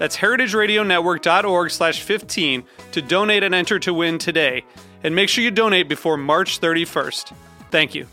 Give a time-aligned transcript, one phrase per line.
[0.00, 4.64] That's heritageradionetwork.org slash 15 to donate and enter to win today.
[5.04, 7.34] And make sure you donate before March 31st.
[7.70, 8.06] Thank you.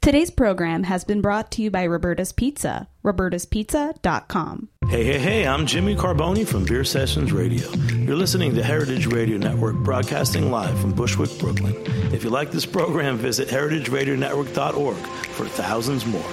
[0.00, 4.68] Today's program has been brought to you by Roberta's Pizza, robertaspizza.com.
[4.88, 7.70] Hey, hey, hey, I'm Jimmy Carbone from Beer Sessions Radio.
[7.92, 11.76] You're listening to Heritage Radio Network, broadcasting live from Bushwick, Brooklyn.
[12.12, 16.30] If you like this program, visit heritageradionetwork.org for thousands more.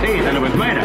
[0.00, 0.20] See.
[0.20, 0.80] Then it was murder.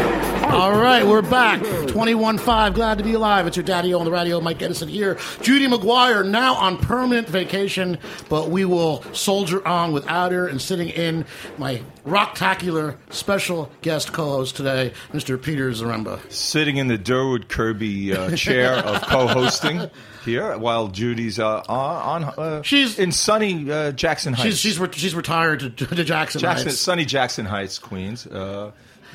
[0.46, 1.60] All right, we're back.
[1.60, 3.46] 21.5, glad to be alive.
[3.46, 5.18] It's your daddy on the radio, Mike Edison here.
[5.40, 7.98] Judy McGuire now on permanent vacation,
[8.28, 11.24] but we will soldier on without her and sitting in
[11.58, 15.40] my rocktacular special guest co-host today, Mr.
[15.40, 16.20] Peter Zaremba.
[16.30, 19.90] sitting in the Durward Kirby uh, chair of co-hosting
[20.24, 24.44] here, while Judy's uh, on, on uh, She's- in sunny uh, Jackson Heights.
[24.56, 26.80] She's she's re- she's retired to, to Jackson, Jackson, Heights.
[26.80, 28.26] sunny Jackson Heights, Queens.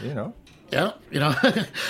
[0.03, 0.33] You know,
[0.71, 1.33] Yeah, you know,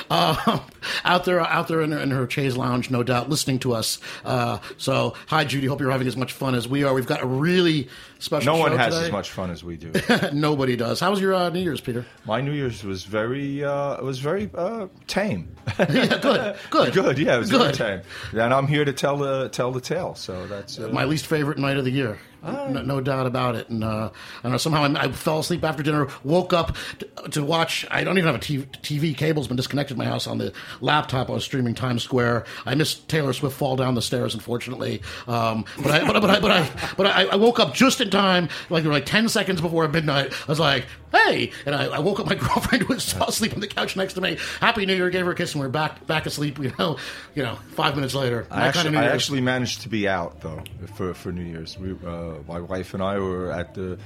[0.09, 0.59] uh,
[1.05, 3.99] out there, out there in her, in her chaise lounge, no doubt, listening to us.
[4.23, 5.67] Uh, so, hi, Judy.
[5.67, 6.93] Hope you're having as much fun as we are.
[6.93, 8.53] We've got a really special.
[8.53, 9.05] no one has today.
[9.07, 9.91] as much fun as we do.
[10.33, 10.99] Nobody does.
[10.99, 12.05] How was your uh, New Year's, Peter?
[12.25, 15.55] My New Year's was very, uh, it was very uh, tame.
[15.79, 15.85] yeah,
[16.21, 17.75] good, good, Good, yeah, it was good.
[17.75, 18.39] very tame.
[18.39, 20.15] And I'm here to tell the tell the tale.
[20.15, 22.17] So that's uh, My least favorite night of the year.
[22.41, 22.67] Ah.
[22.69, 23.67] No, no doubt about it.
[23.69, 27.29] And uh, I don't know, somehow I, I fell asleep after dinner, woke up to,
[27.31, 27.85] to watch.
[27.91, 29.17] I don't even have a TV, TV.
[29.17, 31.29] Cable's been disconnected my house on the laptop.
[31.29, 32.45] I was streaming Times Square.
[32.65, 35.01] I missed Taylor Swift fall down the stairs, unfortunately.
[35.27, 37.99] Um, but, I, but, I- but, I, but, I, but I, I woke up just
[37.99, 40.33] in time, like like 10 seconds before midnight.
[40.33, 41.51] I was like, hey.
[41.65, 44.21] And I, I woke up my girlfriend who was asleep on the couch next to
[44.21, 44.37] me.
[44.59, 46.97] Happy New Year, gave her a kiss, and we're back back asleep, you know,
[47.35, 48.47] you know, five minutes later.
[48.51, 50.63] I actually, kind of I actually managed to be out though
[50.95, 51.77] for for New Year's.
[51.77, 53.97] We, uh, my wife and I were at the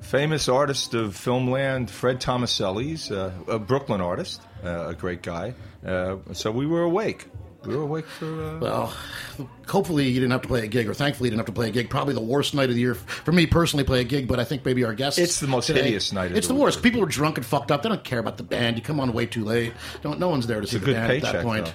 [0.00, 5.54] famous artist of filmland, Fred Tomaselli's, uh, a Brooklyn artist, uh, a great guy.
[5.84, 7.26] Uh, so we were awake.
[7.66, 8.26] We were awake for.
[8.26, 8.94] Uh, Well,
[9.66, 11.68] hopefully you didn't have to play a gig, or thankfully you didn't have to play
[11.68, 11.90] a gig.
[11.90, 14.28] Probably the worst night of the year for me personally, play a gig.
[14.28, 15.18] But I think maybe our guests.
[15.18, 16.82] It's the most today- hideous night of It's the the worst.
[16.82, 17.82] People are drunk and fucked up.
[17.82, 18.76] They don't care about the band.
[18.76, 19.72] You come on way too late.
[20.02, 20.18] Don't.
[20.18, 21.66] No one's there to see a the good band at that point.
[21.66, 21.72] though.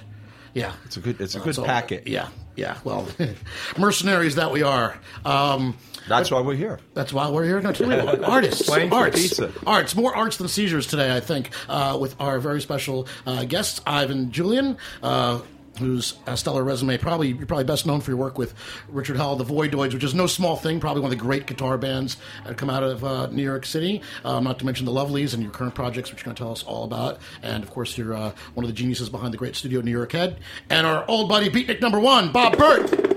[0.52, 1.20] Yeah, it's a good.
[1.20, 2.08] It's a Uh, good so, packet.
[2.08, 2.26] Yeah,
[2.56, 2.78] yeah.
[2.82, 3.06] Well,
[3.78, 4.98] mercenaries that we are.
[5.24, 5.76] Um,
[6.08, 6.80] That's why we're here.
[6.94, 7.60] that's why we're here.
[7.60, 9.52] No, tell artists, Playing for arts, pizza.
[9.66, 11.14] arts, more arts than seizures today.
[11.14, 14.76] I think uh, with our very special uh, guests, Ivan Julian.
[15.02, 15.40] Uh,
[15.78, 16.98] Whose uh, stellar resume?
[16.98, 18.54] Probably you're probably best known for your work with
[18.88, 20.80] Richard Hell, the Voidoids, which is no small thing.
[20.80, 24.02] Probably one of the great guitar bands that come out of uh, New York City.
[24.24, 26.52] Um, not to mention the Lovelies and your current projects, which you're going to tell
[26.52, 27.20] us all about.
[27.42, 30.12] And of course, you're uh, one of the geniuses behind the great studio New York
[30.12, 30.38] Head.
[30.68, 33.10] And our old buddy Beatnik number one, Bob Bert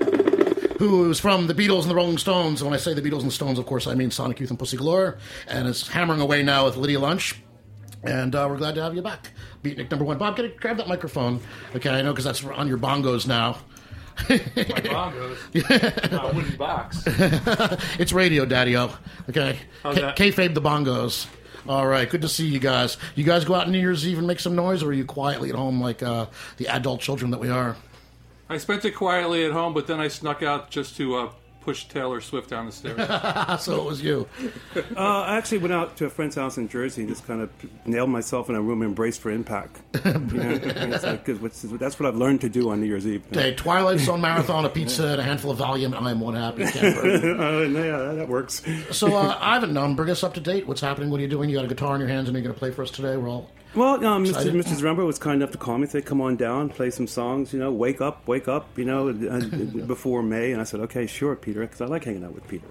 [0.78, 2.60] who is from the Beatles and the Rolling Stones.
[2.60, 4.50] And when I say the Beatles and the Stones, of course, I mean Sonic Youth
[4.50, 7.40] and Pussy Galore, and is hammering away now with Lydia Lunch.
[8.02, 9.30] And uh, we're glad to have you back,
[9.64, 10.18] Beatnik number one.
[10.18, 11.40] Bob, get it, grab that microphone,
[11.74, 11.90] okay?
[11.90, 13.58] I know because that's on your bongos now.
[14.28, 16.12] My bongos.
[16.12, 17.02] My wooden box.
[17.98, 18.96] it's radio, Daddy-O.
[19.30, 21.26] Okay, How's K- kayfabe the bongos.
[21.66, 22.98] All right, good to see you guys.
[23.14, 25.48] You guys go out New Year's Eve and make some noise, or are you quietly
[25.48, 26.26] at home like uh,
[26.58, 27.74] the adult children that we are?
[28.50, 31.30] I spent it quietly at home, but then I snuck out just to uh,
[31.64, 32.96] pushed Taylor Swift down the stairs.
[33.62, 34.28] so it was you.
[34.96, 37.50] Uh, I actually went out to a friend's house in Jersey and just kind of
[37.86, 39.80] nailed myself in a room and braced for impact.
[40.04, 42.86] You know, and it's like, 'cause what's- that's what I've learned to do on New
[42.86, 43.24] Year's Eve.
[43.32, 46.34] Hey, Twilight Zone marathon, a pizza, and a handful of Valium, and I am one
[46.34, 47.00] happy camper.
[47.08, 48.62] Uh, yeah, that works.
[48.90, 50.66] so, uh, Ivan, um, bring us up to date.
[50.66, 51.10] What's happening?
[51.10, 51.48] What are you doing?
[51.48, 53.16] You got a guitar in your hands, and you're going to play for us today.
[53.16, 54.52] We're all Well, um, Mr.
[54.52, 54.74] Mr.
[54.74, 57.52] Zaremba was kind enough to call me, say, "Come on down, play some songs.
[57.52, 58.66] You know, wake up, wake up.
[58.78, 59.12] You know,
[59.86, 62.66] before May." And I said, "Okay, sure, Peter, because I like hanging out with Peter."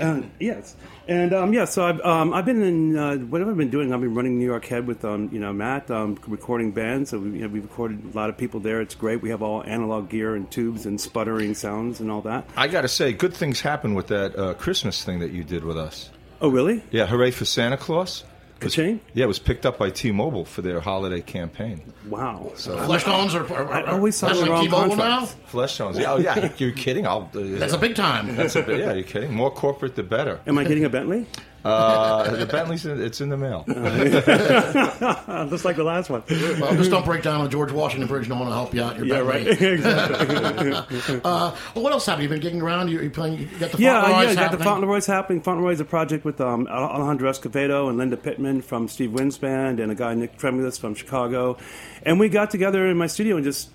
[0.00, 0.76] Uh, yes,
[1.08, 3.92] and um, yeah, so I've um, I've been in uh, what have I been doing?
[3.92, 7.10] I've been running New York Head with um, you know Matt, um, recording bands.
[7.10, 8.80] So we you know, we recorded a lot of people there.
[8.80, 9.20] It's great.
[9.22, 12.44] We have all analog gear and tubes and sputtering sounds and all that.
[12.56, 15.64] I got to say, good things happen with that uh, Christmas thing that you did
[15.64, 16.10] with us.
[16.40, 16.82] Oh, really?
[16.90, 18.24] Yeah, hooray for Santa Claus.
[18.60, 19.00] Ka-ching?
[19.14, 21.80] Yeah, it was picked up by T-Mobile for their holiday campaign.
[22.08, 22.52] Wow.
[22.56, 25.24] So flesh tones are or, I always saw that's the wrong T-Mobile now.
[25.24, 25.98] Flesh tones.
[25.98, 27.06] Yeah, oh yeah, you're kidding.
[27.06, 27.30] I'll.
[27.34, 28.36] Uh, That's a big time.
[28.36, 29.32] That's a bit, yeah, you're kidding.
[29.32, 30.40] More corporate, the better.
[30.46, 31.26] Am I getting a Bentley?
[31.64, 33.64] Uh, the Bentley's in, it's in the mail.
[35.50, 36.22] Just like the last one.
[36.60, 38.28] well, just don't break down the George Washington Bridge.
[38.28, 38.96] No one will help you out.
[38.96, 39.46] You're Yeah, right.
[39.62, 41.20] exactly.
[41.24, 42.22] Uh, well, what else happened?
[42.30, 42.88] You've been gigging around.
[42.88, 43.38] You, you playing?
[43.38, 44.64] You got the Yeah, Fauntleroys yeah, got the happening?
[44.64, 45.42] Fauntleroy's happening.
[45.42, 49.92] Fauntleroy's a project with um, Alejandro Escovedo and Linda Pitmon from Steve Wynn's band and
[49.92, 51.56] a guy, Nick Tremulis from Chicago.
[52.04, 53.70] And we got together in my studio and just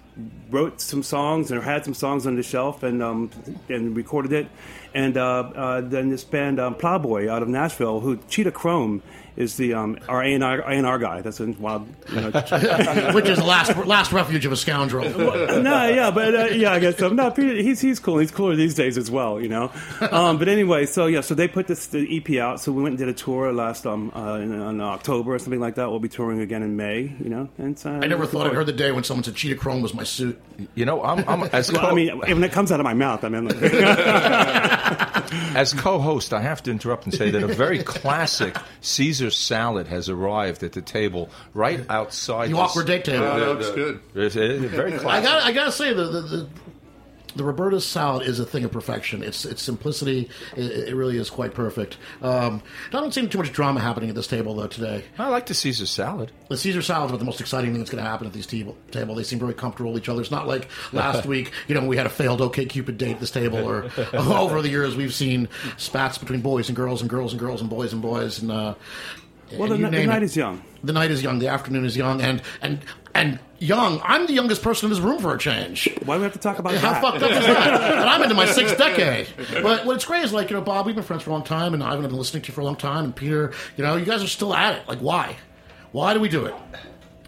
[0.50, 3.30] wrote some songs and had some songs on the shelf and um,
[3.70, 4.48] and recorded it.
[4.96, 9.04] And uh, uh, then this band, um, Plowboy out of Nashville, who Cheetah Chrome
[9.36, 11.22] is the um, our A&R, A&R guy.
[11.22, 12.32] That's a wild, you know,
[13.14, 15.04] which is the last last refuge of a scoundrel.
[15.10, 17.10] no, yeah, but uh, yeah, I guess so.
[17.10, 18.20] No, Peter, he's he's cool.
[18.20, 19.72] He's cooler these days as well, you know.
[20.16, 22.62] Um, but anyway, so yeah, so they put this the EP out.
[22.62, 25.60] So we went and did a tour last um uh, in, in October or something
[25.60, 25.90] like that.
[25.90, 27.50] We'll be touring again in May, you know.
[27.58, 29.94] And uh, I never thought I'd heard the day when someone said Cheetah Chrome was
[29.94, 30.40] my suit.
[30.76, 32.94] You know, I'm, I'm as Well, co- I mean, when it comes out of my
[32.94, 33.60] mouth, I mean, like,
[35.56, 40.10] as co-host, I have to interrupt and say that a very classic Caesar salad has
[40.10, 42.48] arrived at the table right outside.
[42.50, 43.26] The this- awkward date table.
[43.26, 44.00] that looks good.
[44.14, 45.24] It's, it's very I classic.
[45.26, 46.22] got I gotta say the the.
[46.22, 46.50] the
[47.36, 49.22] the Roberta's salad is a thing of perfection.
[49.22, 50.30] It's its simplicity.
[50.56, 51.98] It, it really is quite perfect.
[52.22, 55.04] Um, I don't see too much drama happening at this table though today.
[55.18, 56.32] I like the Caesar salad.
[56.50, 58.46] The Caesar salad is about the most exciting thing that's going to happen at this
[58.46, 58.78] table.
[58.92, 60.22] Table, they seem very comfortable with each other.
[60.22, 63.20] It's not like last week, you know, we had a failed OK Cupid date at
[63.20, 67.34] this table, or over the years we've seen spats between boys and girls and girls
[67.34, 68.42] and girls and boys and boys.
[68.42, 68.76] And uh,
[69.52, 70.26] well, and the, you the night it.
[70.26, 70.64] is young.
[70.84, 71.40] The night is young.
[71.40, 72.80] The afternoon is young, and and
[73.14, 74.02] and young.
[74.04, 75.90] I'm the youngest person in this room for a change.
[76.06, 77.02] Why do we have to talk about How that?
[77.02, 77.92] fucked up is that?
[78.02, 79.28] and I'm into my sixth decade.
[79.62, 81.74] But what's great is like you know, Bob, we've been friends for a long time,
[81.74, 83.96] and Ivan, I've been listening to you for a long time, and Peter, you know,
[83.96, 84.88] you guys are still at it.
[84.88, 85.38] Like, why?
[85.92, 86.56] Why do we do it?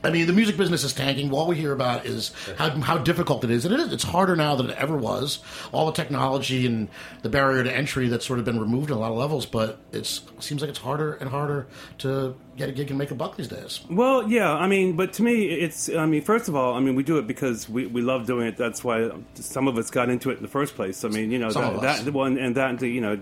[0.04, 1.32] I mean, the music business is tanking.
[1.32, 3.92] All we hear about is how, how difficult it is, and it is.
[3.92, 5.40] It's harder now than it ever was.
[5.72, 6.88] All the technology and
[7.24, 9.80] the barrier to entry that's sort of been removed on a lot of levels, but
[9.92, 10.06] it
[10.40, 11.68] seems like it's harder and harder
[12.00, 13.82] to get a gig and make a buck these days.
[13.90, 15.90] Well, yeah, I mean, but to me, it's.
[15.90, 18.48] I mean, first of all, I mean, we do it because we, we love doing
[18.48, 18.58] it.
[18.58, 21.04] That's why some of us got into it in the first place.
[21.04, 23.20] I mean, you know, that, that one and that you know,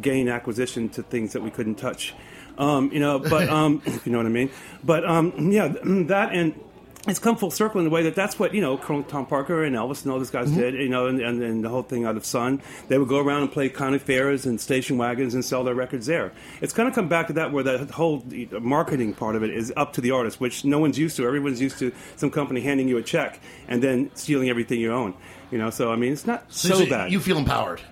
[0.00, 2.14] gain acquisition to things that we couldn't touch.
[2.58, 4.50] Um, you know, but um, you know what I mean.
[4.82, 6.60] But um, yeah, that and.
[7.06, 9.62] It's come full circle in the way that that's what you know Colonel Tom Parker
[9.62, 10.58] and Elvis and all those guys Mm-hmm.
[10.58, 12.62] did, you know, and, and, and the whole thing out of Sun.
[12.88, 16.06] They would go around and play county fairs and station wagons and sell their records
[16.06, 16.32] there.
[16.62, 18.24] It's kind of come back to that where that whole
[18.58, 21.26] marketing part of it is up to the artist, which no one's used to.
[21.26, 25.12] Everyone's used to some company handing you a check and then stealing everything you own.
[25.50, 27.12] You know, so I mean, it's not so, you- bad.
[27.12, 27.82] You feel empowered.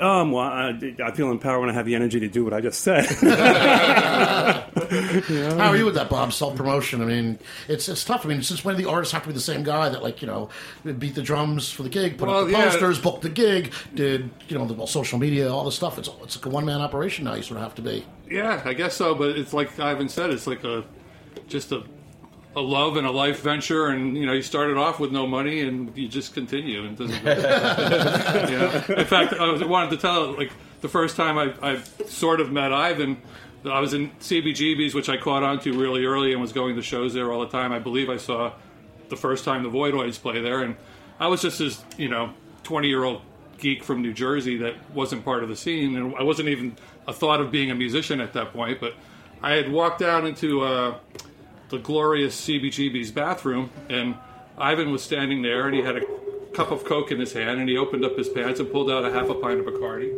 [0.00, 2.60] Um, well, I, I feel empowered when I have the energy to do what I
[2.60, 3.06] just said.
[5.56, 6.32] How are you with that, Bob?
[6.32, 7.00] Self promotion.
[7.02, 7.38] I mean,
[7.68, 8.24] it's it's tough.
[8.24, 10.20] I mean, since when do the artists have to be the same guy that like
[10.22, 10.48] you know
[10.98, 12.70] beat the drums for the gig, put Well, up the yeah.
[12.70, 15.98] posters, book the gig, did you know the well, social media, all this stuff?
[15.98, 17.34] It's it's like a one man operation now.
[17.34, 18.04] You sort of have to be.
[18.30, 19.14] Yeah, I guess so.
[19.14, 20.84] But it's like Ivan said, it's like a
[21.48, 21.84] just a
[22.56, 25.60] a love and a life venture, and you know, you started off with no money,
[25.60, 26.84] and you just continue.
[26.86, 27.22] And doesn't.
[27.24, 28.92] yeah.
[28.92, 32.50] In fact, I was, wanted to tell like the first time I, I sort of
[32.50, 33.18] met Ivan.
[33.64, 36.82] I was in CBGB's, which I caught on to really early, and was going to
[36.82, 37.72] shows there all the time.
[37.72, 38.52] I believe I saw
[39.10, 40.76] the first time the Voidoids play there, and
[41.20, 42.32] I was just this, you know,
[42.62, 43.20] twenty year old
[43.58, 47.12] geek from New Jersey that wasn't part of the scene, and I wasn't even a
[47.12, 48.80] thought of being a musician at that point.
[48.80, 48.94] But
[49.42, 50.98] I had walked down into uh,
[51.68, 54.16] the glorious CBGB's bathroom, and
[54.58, 56.02] Ivan was standing there, and he had a
[56.54, 59.04] cup of Coke in his hand, and he opened up his pants and pulled out
[59.04, 60.10] a half a pint of Bacardi,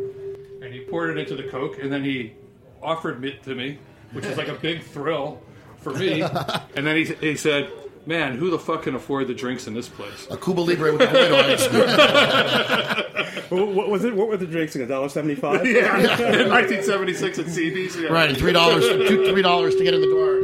[0.61, 2.33] and he poured it into the Coke, and then he
[2.81, 3.77] offered it to me,
[4.13, 5.41] which was like a big thrill
[5.77, 6.21] for me.
[6.75, 7.69] and then he, he said,
[8.05, 10.25] Man, who the fuck can afford the drinks in this place?
[10.31, 13.05] A Cuba Libre with the Voidoids.
[13.49, 14.15] What, what was it?
[14.15, 14.75] What were the drinks?
[14.75, 15.65] A dollar seventy-five.
[15.65, 17.95] Yeah, in 1976 at CB's.
[17.95, 18.09] Yeah.
[18.09, 20.38] right, and three dollars, three dollars to get in the door.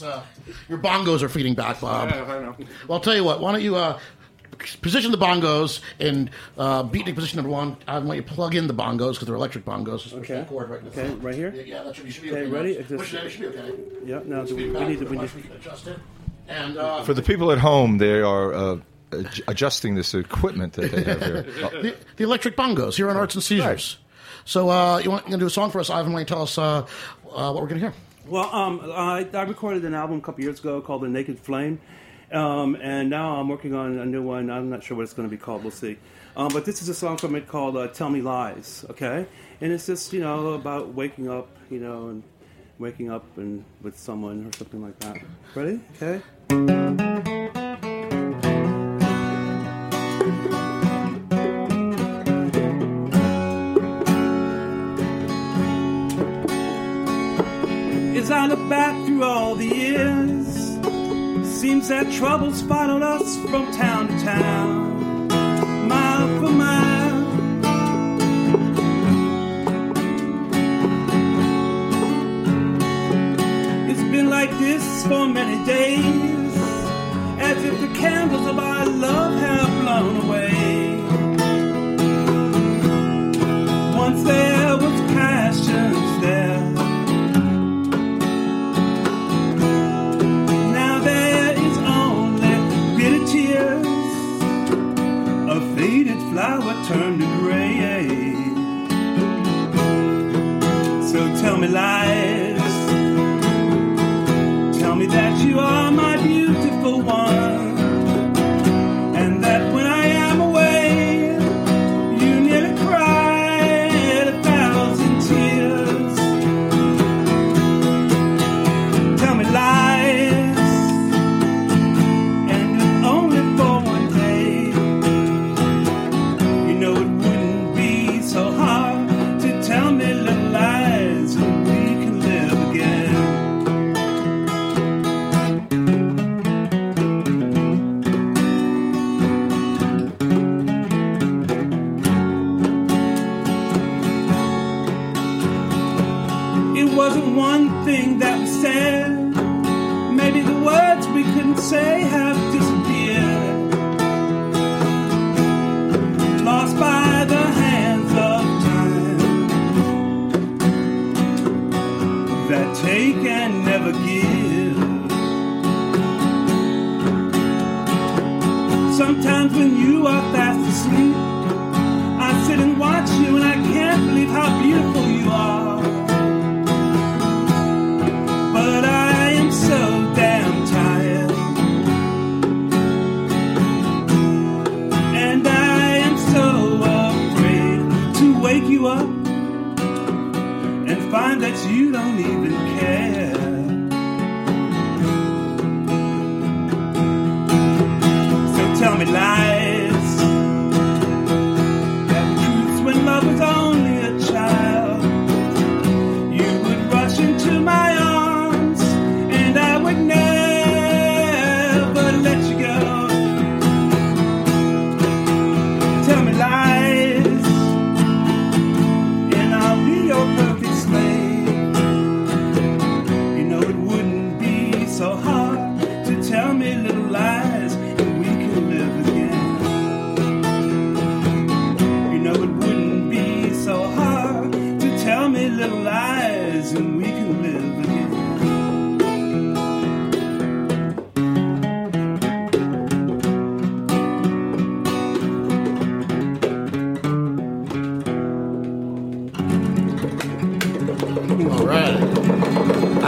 [0.00, 0.22] That's, uh,
[0.68, 2.10] your bongos are feeding back, Bob.
[2.10, 2.56] Yeah, I know.
[2.88, 3.40] Well, I'll tell you what.
[3.40, 3.98] Why don't you uh,
[4.82, 7.76] position the bongos in uh, beatnik position number one?
[7.86, 10.02] I want you to plug in the bongos because they're electric bongos.
[10.02, 10.40] Just push Okay.
[10.40, 11.22] the cord right in the Okay, front.
[11.22, 11.52] right here?
[11.54, 12.50] Yeah, yeah, that should, you should be Okay, okay.
[12.50, 12.78] ready?
[12.90, 12.96] now.
[12.96, 13.74] Push it in, it should be okay.
[14.04, 14.20] Yeah.
[14.24, 15.04] Now do we, Speed we back need to.
[15.04, 15.98] to We need, left, we can adjust it.
[16.48, 18.76] And uh, For the people at home, they are uh,
[19.12, 21.42] ad- adjusting this equipment that they have here.
[21.82, 23.98] the, the electric bongos here on Arts and Seizures.
[24.44, 26.12] So uh, you want you gonna do a song for us, Ivan?
[26.12, 26.86] Why don't you tell us uh,
[27.34, 27.94] uh, what we're gonna hear?
[28.28, 31.80] Well, um, I, I recorded an album a couple years ago called The Naked Flame,
[32.32, 34.50] um, and now I'm working on a new one.
[34.50, 35.62] I'm not sure what it's going to be called.
[35.62, 35.96] We'll see.
[36.36, 39.26] Um, but this is a song from it called uh, "Tell Me Lies." Okay,
[39.60, 42.24] and it's just you know about waking up, you know, and
[42.78, 45.18] waking up and with someone or something like that.
[45.54, 45.80] Ready?
[45.94, 47.45] Okay.
[58.46, 60.46] I look back through all the years,
[61.58, 65.26] seems that troubles followed us from town to town,
[65.88, 67.26] mile for mile.
[73.90, 76.56] It's been like this for many days,
[77.40, 79.35] as if the candles of our love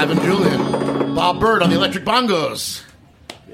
[0.09, 2.83] Ivan Julian, Bob Bert on the electric bongos.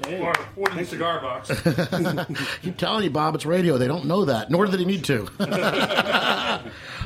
[0.09, 1.49] Or order cigar box.
[2.61, 3.77] Keep telling you, Bob, it's radio.
[3.77, 5.27] They don't know that, nor do they need to.
[5.41, 6.61] uh,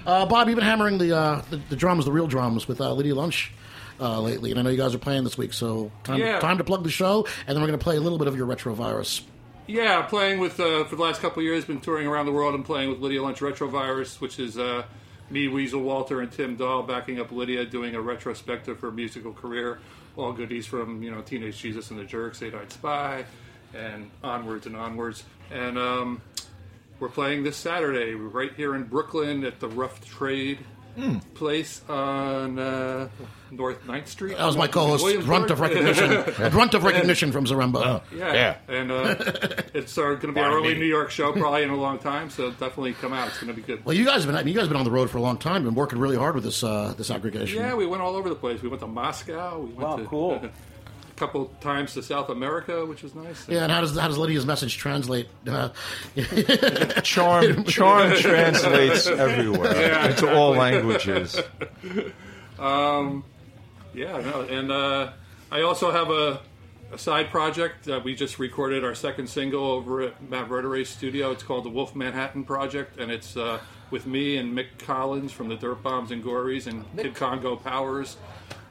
[0.05, 3.15] Bob, you've been hammering the, uh, the the drums, the real drums, with uh, Lydia
[3.15, 3.51] Lunch
[3.99, 5.53] uh, lately, and I know you guys are playing this week.
[5.53, 6.37] So time, Yeah.
[6.37, 8.35] time to plug the show, and then we're going to play a little bit of
[8.35, 9.23] your retrovirus.
[9.65, 12.63] Yeah, playing with uh, for the last couple years, been touring around the world and
[12.63, 14.83] playing with Lydia Lunch Retrovirus, which is uh,
[15.31, 19.79] me, Weasel Walter, and Tim Dahl backing up Lydia, doing a retrospective for musical career.
[20.17, 23.25] All goodies from you know Teenage Jesus and the Jerks, Eight Eyed Spy,
[23.73, 25.23] and onwards and onwards.
[25.51, 26.21] And um,
[26.99, 30.59] we're playing this Saturday right here in Brooklyn at the Rough Trade
[31.33, 33.09] place on uh,
[33.51, 34.37] North 9th Street.
[34.37, 35.27] That was my co-host, Williamsburg.
[35.27, 38.01] grunt of recognition, a grunt of recognition from Zaremba.
[38.15, 38.55] Yeah, Yeah.
[38.67, 39.15] and uh,
[39.73, 40.75] it's uh, going to be our Pardon early.
[40.79, 42.29] New York show, probably in a long time.
[42.29, 43.27] So definitely come out.
[43.29, 43.83] It's going to be good.
[43.85, 45.37] Well, you guys have been you guys have been on the road for a long
[45.37, 47.57] time, been working really hard with this uh, this aggregation.
[47.59, 48.61] Yeah, we went all over the place.
[48.61, 49.59] We went to Moscow.
[49.59, 50.41] We went Wow, to, cool.
[51.19, 53.47] a couple times to South America, which was nice.
[53.49, 55.27] Yeah, and how does how does Lydia's message translate?
[55.45, 55.69] Uh,
[57.03, 61.39] Charm, charm translates everywhere Yeah, into all languages.
[63.93, 65.11] Yeah, no, and uh,
[65.51, 66.39] I also have a,
[66.93, 67.87] a side project.
[67.87, 71.31] Uh, we just recorded our second single over at Matt Verta-Ray's studio.
[71.31, 73.59] It's called the Wolf Manhattan Project, and it's uh,
[73.89, 78.15] with me and Mick Collins from the Dirt Bombs and Gories and Kid Congo Powers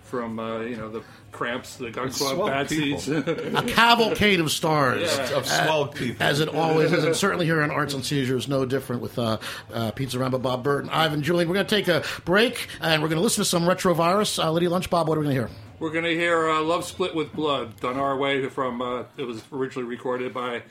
[0.09, 2.99] from uh, you know the Cramps, the Gun Club, Bad people.
[2.99, 3.27] Seeds.
[3.29, 5.03] a cavalcade of stars.
[5.03, 5.37] Yeah.
[5.37, 6.27] Of swell people.
[6.27, 9.39] As it always is, and certainly here on Arts and Seizures, no different with uh,
[9.73, 11.49] uh, Pizza Ramba, Bob Burton, Ivan, Julian.
[11.49, 14.39] We're going to take a break, and we're going to listen to some retro virus.
[14.39, 15.51] Uh, Lydia Lunch, Bob, what are we going to hear?
[15.81, 18.83] We're gonna hear uh, "Love Split with Blood" done our way from.
[18.83, 20.63] Uh, it was originally recorded by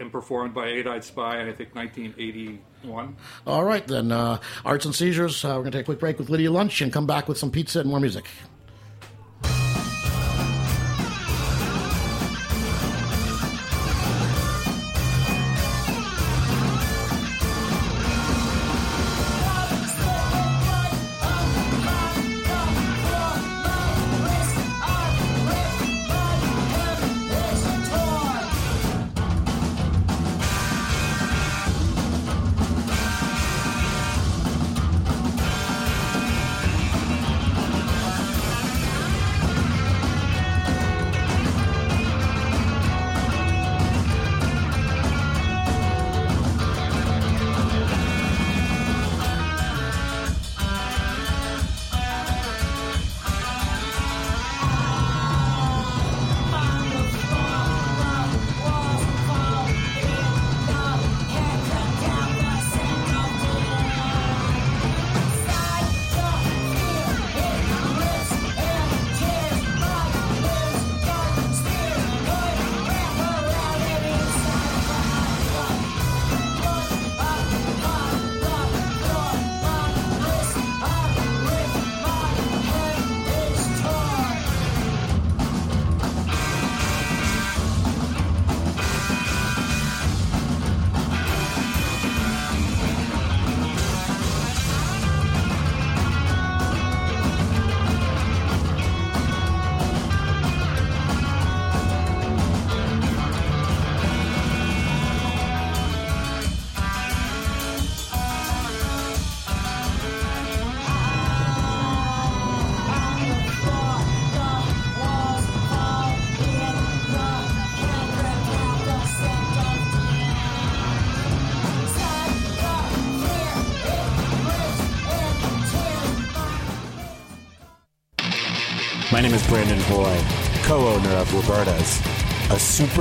[0.00, 3.16] and performed by Eight Eyed Spy I think 1981.
[3.46, 4.10] All right, then.
[4.10, 5.44] Uh, Arts and Seizures.
[5.44, 7.38] Uh, we're going to take a quick break with Lydia Lunch and come back with
[7.38, 8.26] some pizza and more music.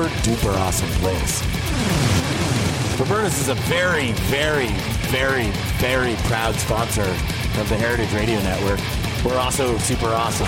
[0.07, 1.41] Super duper awesome place.
[2.99, 4.67] Roberta's is a very, very,
[5.09, 8.79] very, very proud sponsor of the Heritage Radio Network.
[9.25, 10.47] We're also super awesome.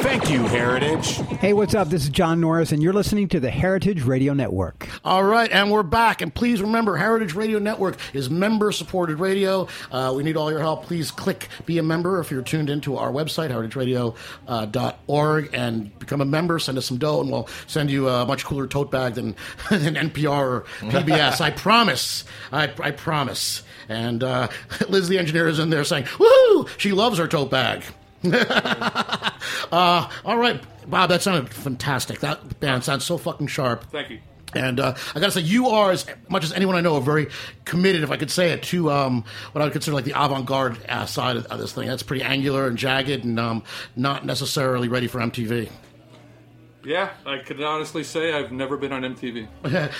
[0.00, 1.16] Thank you, Heritage.
[1.40, 1.88] Hey, what's up?
[1.88, 4.88] This is John Norris, and you're listening to the Heritage Radio Network.
[5.04, 6.22] All right, and we're back.
[6.22, 9.66] And please remember, Heritage Radio Network is member-supported radio.
[9.90, 10.84] Uh, we need all your help.
[10.84, 16.24] Please click "Be a Member" if you're tuned into our website, heritageradio.org, and become a
[16.24, 16.58] member.
[16.58, 19.34] Send us some dough, and we'll send you a much cooler tote bag than,
[19.70, 21.40] than NPR or PBS.
[21.40, 22.24] I promise.
[22.52, 23.62] I, I promise.
[23.90, 24.48] And uh,
[24.88, 26.68] Liz, the engineer, is in there saying, "Woohoo!
[26.78, 27.82] She loves her tote bag."
[28.24, 32.20] uh, all right, Bob, that sounded fantastic.
[32.20, 33.84] That band sounds so fucking sharp.
[33.90, 34.20] Thank you.
[34.54, 37.28] And uh, I gotta say, you are as much as anyone I know, very
[37.64, 40.78] committed, if I could say it, to um, what I would consider like the avant-garde
[40.88, 41.86] uh, side of, of this thing.
[41.86, 43.62] That's pretty angular and jagged, and um,
[43.96, 45.70] not necessarily ready for MTV.
[46.82, 49.48] Yeah, I could honestly say I've never been on MTV.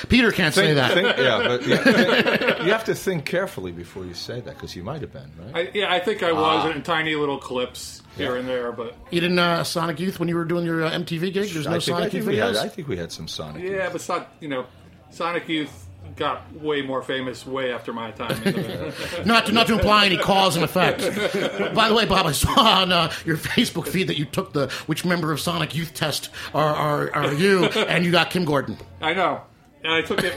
[0.09, 0.95] Peter can't say that.
[0.95, 4.75] think- yeah, but you, think- you have to think carefully before you say that because
[4.75, 5.69] you might have been, right?
[5.69, 8.39] I, yeah, I think I was in tiny little clips here Yeah.
[8.41, 11.33] and there, but You didn't uh, Sonic Youth when you were doing your uh, MTV
[11.35, 11.51] gig.
[11.51, 12.59] There's no I think, I Sonic think Youth we had, videos.
[12.63, 13.63] I think we had some Sonic.
[13.63, 14.65] yeah, but it's not you know,
[15.11, 15.87] Sonic Youth
[16.17, 18.43] got way more famous way after my time.
[18.43, 18.63] In the
[19.13, 19.27] band.
[19.27, 21.01] not to not to imply any cause and effect.
[21.75, 24.69] By the way, Bob, I saw on uh, your Facebook feed that you took the
[24.87, 28.77] which member of Sonic Youth test are are, are you, and you got Kim Gordon.
[29.01, 29.43] I know.
[29.83, 30.35] And I took it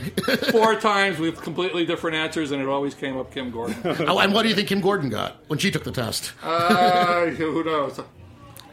[0.52, 3.76] four times with completely different answers, and it always came up Kim Gordon.
[4.08, 6.32] Oh, and what do you think Kim Gordon got when she took the test?
[6.42, 8.00] Uh, who knows?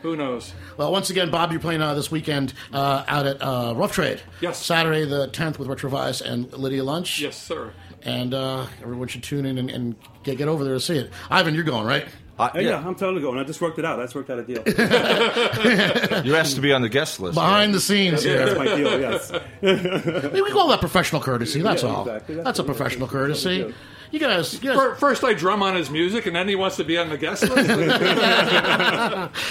[0.02, 0.52] Who knows?
[0.76, 4.20] Well, once again, Bob, you're playing uh, this weekend uh, out at uh, Rough Trade.
[4.40, 4.64] Yes.
[4.64, 7.20] Saturday the 10th with Retrovirus and Lydia Lunch.
[7.20, 7.72] Yes, sir.
[8.02, 11.10] And uh, everyone should tune in and, and get, get over there to see it.
[11.30, 12.08] Ivan, you're going, right?
[12.40, 12.78] I- Hey, yeah.
[12.86, 13.38] I'm totally going.
[13.38, 13.96] I just worked it out.
[13.98, 14.62] That's worked out a deal.
[16.24, 17.34] you asked to be on the guest list.
[17.34, 19.00] Behind the scenes That's my deal.
[19.00, 19.30] Yes.
[19.62, 22.02] we call that professional courtesy, that's Yeah, all.
[22.08, 22.34] exactly.
[22.36, 23.74] That's, That's a professional that's courtesy.
[24.12, 26.84] You guys, you guys First, I drum on his music, and then he wants to
[26.84, 27.70] be on the guest list.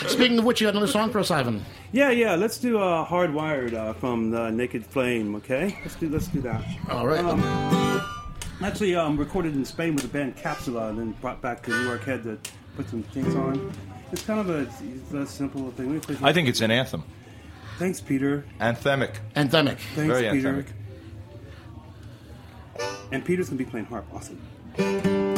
[0.12, 1.64] speaking of which, you got another song for us, Ivan.
[1.94, 2.36] Yeah, yeah.
[2.36, 5.36] Let's do uh, "Hardwired" uh, from the Naked Flame.
[5.36, 6.62] Okay, let's do let's do that.
[6.90, 7.24] All right.
[7.24, 7.42] Um,
[8.62, 11.84] actually, um, recorded in Spain with the band Capsula, and then brought back to New
[11.86, 12.04] York.
[12.04, 12.38] Had to
[12.80, 13.74] put some things on.
[14.14, 15.92] It's kind of a, it's a simple thing.
[15.92, 17.04] We play- I think it's an anthem.
[17.78, 18.46] Thanks, Peter.
[18.62, 19.16] Anthemic.
[19.36, 19.80] Anthemic.
[19.96, 20.54] Thanks, Very Peter.
[20.54, 20.68] anthemic.
[23.12, 24.06] And Peter's gonna be playing harp.
[24.14, 25.29] Awesome.